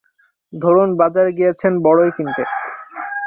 ধরুন 0.53 0.89
বাজারে 0.97 1.31
গিয়েছেন 1.37 1.73
বড়ই 1.85 2.11
কিনতে। 2.17 2.43